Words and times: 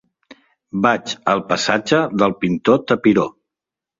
Vaig 0.85 1.11
al 1.33 1.43
passatge 1.51 2.01
del 2.23 2.35
Pintor 2.45 2.83
Tapiró. 2.93 3.29